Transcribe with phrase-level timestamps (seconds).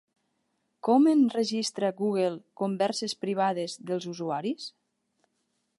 [0.87, 4.71] Com enregistra Google converses privades dels usuaris?